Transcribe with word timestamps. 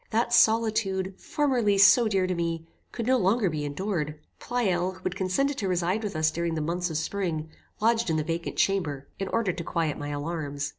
That 0.09 0.33
solitude, 0.33 1.13
formerly 1.21 1.77
so 1.77 2.07
dear 2.07 2.25
to 2.25 2.33
me, 2.33 2.65
could 2.91 3.05
no 3.05 3.17
longer 3.19 3.51
be 3.51 3.63
endured. 3.63 4.19
Pleyel, 4.39 4.93
who 4.93 5.03
had 5.03 5.15
consented 5.15 5.59
to 5.59 5.67
reside 5.67 6.01
with 6.01 6.15
us 6.15 6.31
during 6.31 6.55
the 6.55 6.59
months 6.59 6.89
of 6.89 6.97
spring, 6.97 7.51
lodged 7.79 8.09
in 8.09 8.17
the 8.17 8.23
vacant 8.23 8.55
chamber, 8.57 9.07
in 9.19 9.27
order 9.27 9.53
to 9.53 9.63
quiet 9.63 9.99
my 9.99 10.09
alarms. 10.09 10.69